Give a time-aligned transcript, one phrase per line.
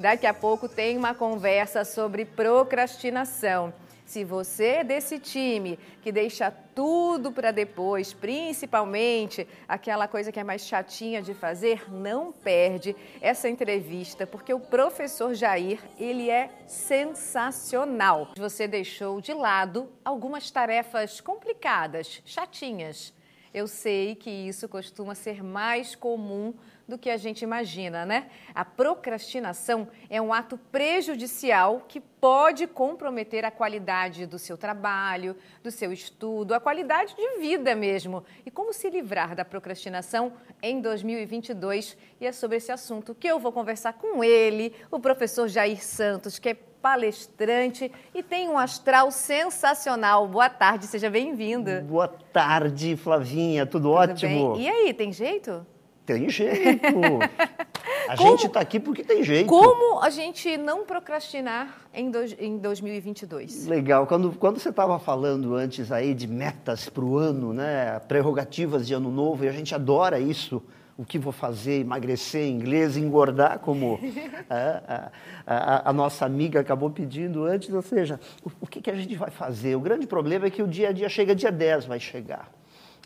[0.00, 3.70] Daqui a pouco tem uma conversa sobre procrastinação.
[4.06, 10.42] Se você é desse time que deixa tudo para depois, principalmente aquela coisa que é
[10.42, 18.28] mais chatinha de fazer, não perde essa entrevista, porque o professor Jair, ele é sensacional.
[18.38, 23.12] Você deixou de lado algumas tarefas complicadas, chatinhas.
[23.52, 26.54] Eu sei que isso costuma ser mais comum
[26.86, 28.28] do que a gente imagina, né?
[28.54, 35.70] A procrastinação é um ato prejudicial que pode comprometer a qualidade do seu trabalho, do
[35.70, 38.24] seu estudo, a qualidade de vida mesmo.
[38.44, 41.96] E como se livrar da procrastinação em 2022?
[42.20, 46.38] E é sobre esse assunto que eu vou conversar com ele, o professor Jair Santos,
[46.38, 50.26] que é palestrante e tem um astral sensacional.
[50.26, 51.82] Boa tarde, seja bem-vindo.
[51.82, 54.54] Boa tarde, Flavinha, tudo, tudo ótimo?
[54.54, 54.62] Bem?
[54.62, 55.66] E aí, tem jeito?
[56.06, 56.80] Tem jeito.
[58.08, 59.46] A como, gente está aqui porque tem jeito.
[59.46, 63.68] Como a gente não procrastinar em, do, em 2022?
[63.68, 64.04] Legal.
[64.06, 68.00] Quando, quando você estava falando antes aí de metas para o ano, né?
[68.08, 70.60] prerrogativas de ano novo, e a gente adora isso,
[71.00, 73.98] o que vou fazer, emagrecer em inglês, engordar, como
[74.50, 75.10] a,
[75.46, 77.72] a, a, nossa amiga acabou pedindo antes.
[77.72, 79.74] Ou seja, o, o que, que a gente vai fazer?
[79.74, 82.52] O grande problema é que o dia a dia chega, dia 10 vai chegar.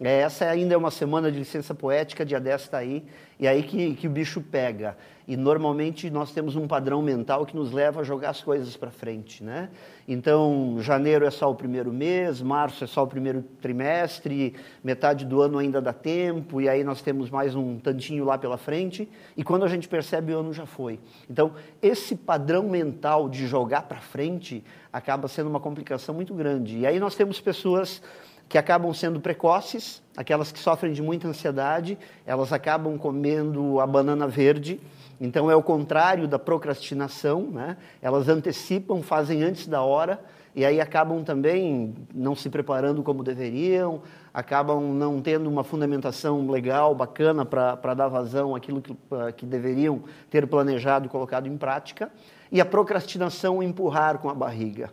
[0.00, 3.04] É, essa ainda é uma semana de licença poética, dia 10 está aí,
[3.38, 4.96] e aí que, que o bicho pega.
[5.26, 8.90] E normalmente nós temos um padrão mental que nos leva a jogar as coisas para
[8.90, 9.42] frente.
[9.42, 9.70] Né?
[10.06, 15.40] Então, janeiro é só o primeiro mês, março é só o primeiro trimestre, metade do
[15.40, 19.44] ano ainda dá tempo, e aí nós temos mais um tantinho lá pela frente, e
[19.44, 20.98] quando a gente percebe, o ano já foi.
[21.30, 26.80] Então, esse padrão mental de jogar para frente acaba sendo uma complicação muito grande.
[26.80, 28.02] E aí nós temos pessoas
[28.54, 34.28] que acabam sendo precoces, aquelas que sofrem de muita ansiedade, elas acabam comendo a banana
[34.28, 34.80] verde.
[35.20, 37.76] Então é o contrário da procrastinação, né?
[38.00, 40.20] Elas antecipam, fazem antes da hora
[40.54, 46.94] e aí acabam também não se preparando como deveriam, acabam não tendo uma fundamentação legal,
[46.94, 48.96] bacana para dar vazão àquilo que,
[49.36, 52.08] que deveriam ter planejado e colocado em prática.
[52.52, 54.90] E a procrastinação empurrar com a barriga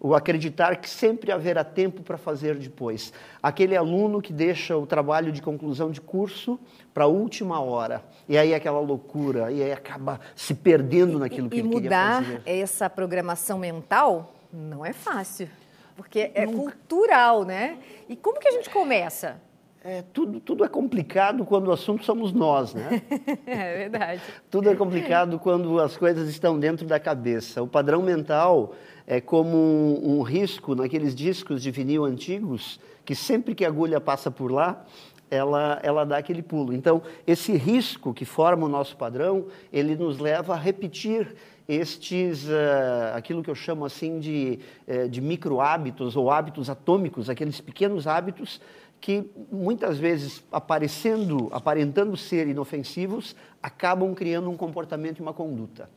[0.00, 3.12] o acreditar que sempre haverá tempo para fazer depois.
[3.42, 6.58] Aquele aluno que deixa o trabalho de conclusão de curso
[6.94, 11.50] para a última hora, e aí aquela loucura, e aí acaba se perdendo naquilo e,
[11.50, 12.26] que e ele queria fazer.
[12.26, 15.48] E mudar essa programação mental não é fácil,
[15.96, 16.58] porque é Nunca.
[16.58, 17.78] cultural, né?
[18.08, 19.40] E como que a gente começa?
[19.84, 23.00] É, tudo, tudo é complicado quando o assunto somos nós, né?
[23.46, 24.22] é verdade.
[24.50, 27.62] tudo é complicado quando as coisas estão dentro da cabeça.
[27.62, 28.74] O padrão mental
[29.06, 34.00] é como um, um risco naqueles discos de vinil antigos, que sempre que a agulha
[34.00, 34.84] passa por lá,
[35.30, 36.72] ela, ela dá aquele pulo.
[36.72, 41.36] Então, esse risco que forma o nosso padrão, ele nos leva a repetir
[41.68, 44.58] estes, uh, aquilo que eu chamo assim de,
[44.88, 48.60] uh, de micro hábitos ou hábitos atômicos, aqueles pequenos hábitos
[49.00, 55.88] que muitas vezes aparecendo, aparentando ser inofensivos, acabam criando um comportamento e uma conduta.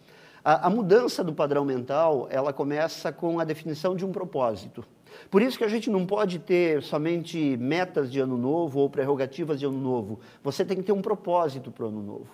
[0.44, 4.84] A, a, mudança do padrão mental, ela começa com a definição de um propósito.
[5.30, 9.60] Por isso que a gente não pode ter somente metas de ano novo ou prerrogativas
[9.60, 10.20] de ano novo.
[10.44, 12.30] Você tem que ter um propósito para o ano novo.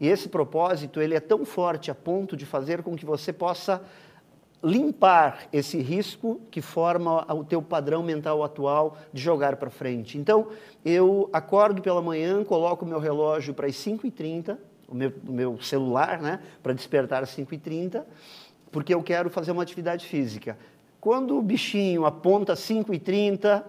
[0.00, 3.82] E esse propósito, ele é tão forte a ponto de fazer com que você possa
[4.62, 10.18] limpar esse risco que forma o teu padrão mental atual de jogar para frente.
[10.18, 10.48] Então,
[10.84, 14.58] eu acordo pela manhã, coloco o meu relógio para as 5h30,
[14.88, 18.02] o meu, o meu celular, né, para despertar às 5h30,
[18.70, 20.58] porque eu quero fazer uma atividade física.
[21.00, 23.62] Quando o bichinho aponta 5h30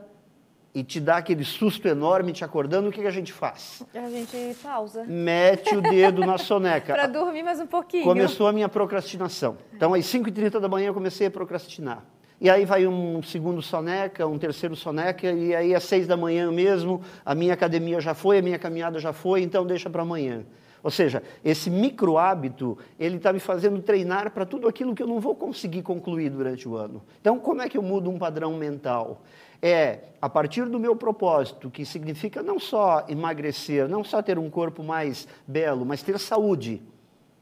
[0.74, 3.84] e te dá aquele susto enorme te acordando, o que, que a gente faz?
[3.94, 5.04] A gente pausa.
[5.06, 6.94] Mete o dedo na soneca.
[6.94, 8.04] para dormir mais um pouquinho.
[8.04, 9.58] Começou a minha procrastinação.
[9.74, 12.04] Então, às 5h30 da manhã eu comecei a procrastinar.
[12.42, 16.50] E aí vai um segundo soneca, um terceiro soneca, e aí às seis da manhã
[16.50, 20.46] mesmo, a minha academia já foi, a minha caminhada já foi, então deixa para amanhã.
[20.82, 25.08] Ou seja, esse micro hábito, ele está me fazendo treinar para tudo aquilo que eu
[25.08, 27.02] não vou conseguir concluir durante o ano.
[27.20, 29.22] Então, como é que eu mudo um padrão mental?
[29.62, 34.50] É, a partir do meu propósito, que significa não só emagrecer, não só ter um
[34.50, 36.82] corpo mais belo, mas ter saúde.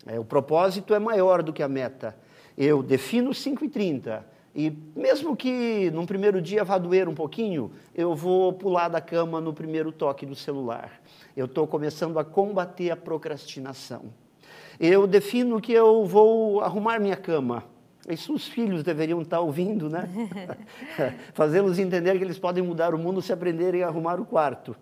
[0.06, 2.18] É, o propósito é maior do que a meta.
[2.58, 7.72] Eu defino 5 e 30 e mesmo que num primeiro dia vá doer um pouquinho,
[7.94, 11.00] eu vou pular da cama no primeiro toque do celular.
[11.36, 14.06] Eu estou começando a combater a procrastinação.
[14.80, 17.66] Eu defino que eu vou arrumar minha cama.
[18.10, 20.10] Isso os filhos deveriam estar ouvindo, né?
[21.36, 24.76] Fazê-los entender que eles podem mudar o mundo se aprenderem a arrumar o quarto.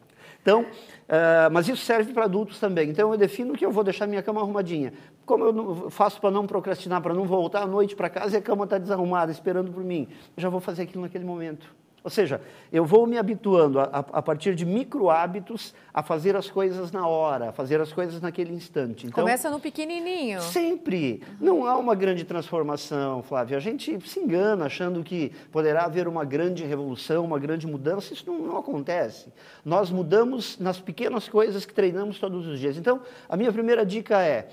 [0.45, 2.87] Então, uh, mas isso serve para adultos também.
[2.87, 4.93] Então, eu defino que eu vou deixar minha cama arrumadinha.
[5.25, 8.41] Como eu faço para não procrastinar, para não voltar à noite para casa e a
[8.43, 10.07] cama está desarrumada, esperando por mim,
[10.37, 11.73] eu já vou fazer aquilo naquele momento.
[12.05, 12.39] Ou seja,
[12.71, 17.07] eu vou me habituando a, a, partir de micro hábitos a fazer as coisas na
[17.07, 19.07] hora, a fazer as coisas naquele instante.
[19.07, 20.39] Então, Começa no pequenininho.
[20.39, 21.23] Sempre.
[21.41, 23.57] Não há uma grande transformação, Flávia.
[23.57, 28.13] A gente se engana achando que poderá haver uma grande revolução, uma grande mudança.
[28.13, 29.33] Isso não, não acontece.
[29.65, 32.77] Nós mudamos nas pequenas coisas que treinamos todos os dias.
[32.77, 34.47] Então, a minha primeira dica é,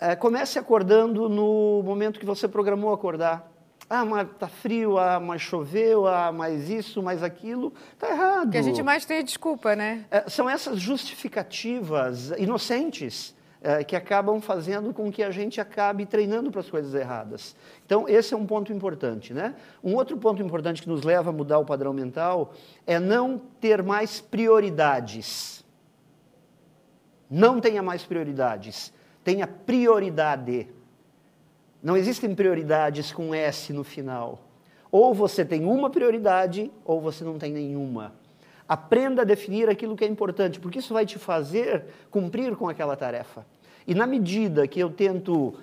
[0.00, 3.55] é comece acordando no momento que você programou acordar.
[3.88, 7.72] Ah, mas tá frio, ah, mas choveu, ah, mas isso, mais aquilo.
[7.98, 8.50] Tá errado.
[8.50, 10.04] Que a gente mais tem desculpa, né?
[10.10, 16.50] É, são essas justificativas inocentes é, que acabam fazendo com que a gente acabe treinando
[16.50, 17.54] para as coisas erradas.
[17.84, 19.54] Então, esse é um ponto importante, né?
[19.82, 22.52] Um outro ponto importante que nos leva a mudar o padrão mental
[22.86, 25.64] é não ter mais prioridades.
[27.30, 28.92] Não tenha mais prioridades.
[29.22, 30.68] Tenha prioridade.
[31.86, 34.40] Não existem prioridades com S no final.
[34.90, 38.12] Ou você tem uma prioridade, ou você não tem nenhuma.
[38.68, 42.96] Aprenda a definir aquilo que é importante, porque isso vai te fazer cumprir com aquela
[42.96, 43.46] tarefa.
[43.86, 45.54] E na medida que eu tento uh,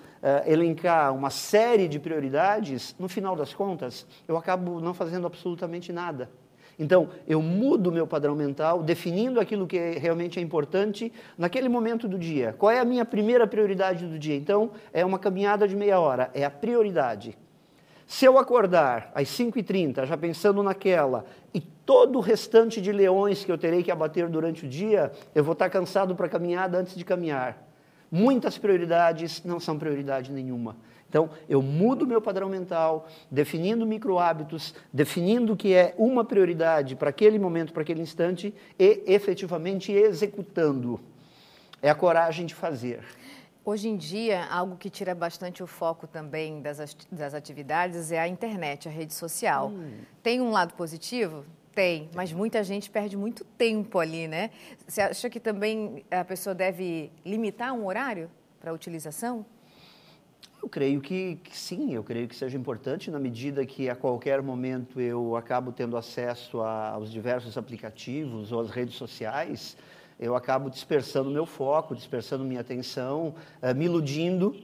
[0.46, 6.30] elencar uma série de prioridades, no final das contas, eu acabo não fazendo absolutamente nada.
[6.78, 12.08] Então, eu mudo o meu padrão mental, definindo aquilo que realmente é importante naquele momento
[12.08, 12.54] do dia.
[12.58, 14.36] Qual é a minha primeira prioridade do dia?
[14.36, 17.36] Então, é uma caminhada de meia hora, é a prioridade.
[18.06, 21.24] Se eu acordar às 5h30, já pensando naquela,
[21.54, 25.42] e todo o restante de leões que eu terei que abater durante o dia, eu
[25.42, 27.66] vou estar cansado para a caminhada antes de caminhar.
[28.10, 30.76] Muitas prioridades não são prioridade nenhuma.
[31.14, 36.96] Então, eu mudo meu padrão mental, definindo micro hábitos, definindo o que é uma prioridade
[36.96, 40.98] para aquele momento, para aquele instante e efetivamente executando.
[41.80, 43.04] É a coragem de fazer.
[43.64, 48.26] Hoje em dia, algo que tira bastante o foco também das, das atividades é a
[48.26, 49.68] internet, a rede social.
[49.68, 49.98] Hum.
[50.20, 51.44] Tem um lado positivo?
[51.72, 54.50] Tem, mas muita gente perde muito tempo ali, né?
[54.84, 58.28] Você acha que também a pessoa deve limitar um horário
[58.58, 59.46] para a utilização?
[60.64, 64.40] Eu creio que, que, sim, eu creio que seja importante na medida que a qualquer
[64.40, 69.76] momento eu acabo tendo acesso a, aos diversos aplicativos ou às redes sociais,
[70.18, 74.56] eu acabo dispersando meu foco, dispersando minha atenção, uh, me iludindo.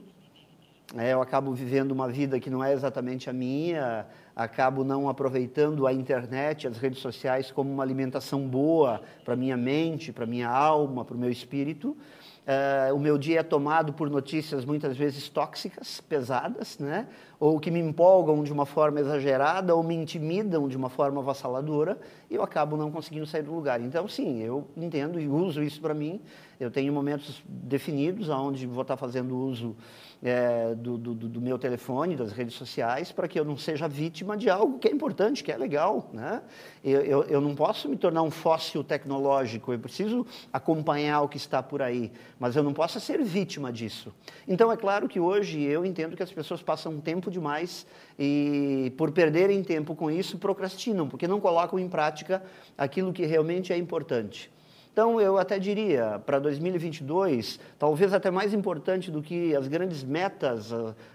[0.97, 5.85] É, eu acabo vivendo uma vida que não é exatamente a minha, acabo não aproveitando
[5.85, 11.05] a internet, as redes sociais como uma alimentação boa para minha mente, para minha alma,
[11.05, 11.95] para o meu espírito.
[12.41, 17.07] Uh, o meu dia é tomado por notícias muitas vezes tóxicas, pesadas, né?
[17.41, 21.97] Ou que me empolgam de uma forma exagerada, ou me intimidam de uma forma avassaladora,
[22.29, 23.81] e eu acabo não conseguindo sair do lugar.
[23.81, 26.21] Então, sim, eu entendo e uso isso para mim.
[26.59, 29.75] Eu tenho momentos definidos onde vou estar fazendo uso
[30.21, 34.37] é, do, do, do, meu telefone, das redes sociais, para que eu não seja vítima
[34.37, 36.11] de algo que é importante, que é legal.
[36.13, 36.41] Né?
[36.83, 41.37] Eu, eu, eu, não posso me tornar um fóssil tecnológico, eu preciso acompanhar o que
[41.37, 44.13] está por aí, mas eu não posso ser vítima disso.
[44.47, 47.87] Então, é claro que hoje eu entendo que as pessoas passam tempo demais
[48.19, 52.43] e, por perderem tempo com isso, procrastinam, porque não colocam em prática
[52.77, 54.51] aquilo que realmente é importante.
[54.93, 60.69] Então, eu até diria, para 2022, talvez até mais importante do que as grandes metas,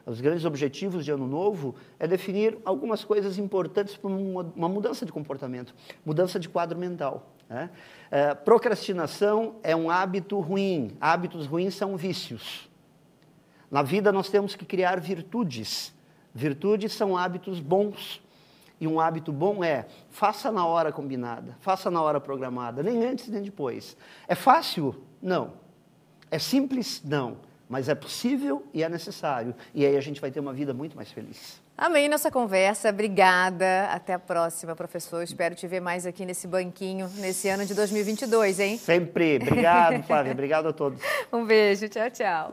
[0.07, 5.13] os grandes objetivos de ano novo, é definir algumas coisas importantes para uma mudança de
[5.13, 5.75] comportamento,
[6.07, 7.35] mudança de quadro mental.
[7.51, 7.69] Né?
[8.11, 12.71] É, procrastinação é um hábito ruim, hábitos ruins são vícios.
[13.71, 15.95] Na vida, nós temos que criar virtudes.
[16.37, 18.23] Virtudes são hábitos bons.
[18.79, 23.27] E um hábito bom é faça na hora combinada, faça na hora programada, nem antes
[23.29, 23.97] nem depois.
[24.29, 24.95] É fácil?
[25.23, 25.55] Não.
[26.31, 27.01] É simples?
[27.03, 27.39] Não.
[27.69, 29.55] Mas é possível e é necessário.
[29.75, 31.59] E aí a gente vai ter uma vida muito mais feliz.
[31.77, 33.87] Amei nossa conversa, obrigada.
[33.91, 35.23] Até a próxima, professor.
[35.23, 38.79] Espero te ver mais aqui nesse banquinho nesse ano de 2022, hein?
[38.79, 39.37] Sempre.
[39.37, 40.33] Obrigado, Flávia.
[40.37, 41.01] Obrigado a todos.
[41.33, 41.89] um beijo.
[41.89, 42.45] Tchau, tchau.